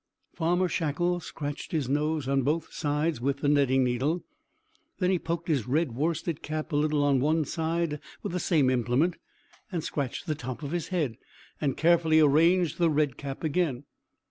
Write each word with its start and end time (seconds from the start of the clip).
Farmer 0.33 0.67
Shackle 0.67 1.19
scratched 1.19 1.71
his 1.73 1.87
nose 1.87 2.27
on 2.27 2.41
both 2.41 2.73
sides 2.73 3.21
with 3.21 3.41
the 3.41 3.47
netting 3.47 3.83
needle; 3.83 4.23
then 4.97 5.11
he 5.11 5.19
poked 5.19 5.47
his 5.47 5.67
red 5.67 5.91
worsted 5.91 6.41
cap 6.41 6.71
a 6.71 6.75
little 6.75 7.03
on 7.03 7.19
one 7.19 7.45
side 7.45 7.99
with 8.23 8.31
the 8.31 8.39
same 8.39 8.71
implement, 8.71 9.17
and 9.71 9.83
scratched 9.83 10.25
the 10.25 10.33
top 10.33 10.63
of 10.63 10.71
his 10.71 10.87
head, 10.87 11.17
and 11.61 11.77
carefully 11.77 12.19
arranged 12.19 12.79
the 12.79 12.89
red 12.89 13.15
cap 13.15 13.43
again. 13.43 13.83